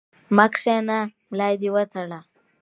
[0.35, 0.97] مه کښېنه،
[1.29, 2.19] ملا دي وتړه!